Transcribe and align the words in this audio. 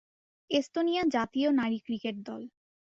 Estonia 0.51 1.03
জাতীয় 1.15 1.49
নারী 1.51 1.77
cricket 1.79 2.15
দল 2.23 2.41